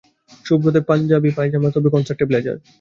[0.45, 2.57] শুভ্র দেব পাঞ্জাবি পায়জামা, তবে কনসার্টে ব্লেজার।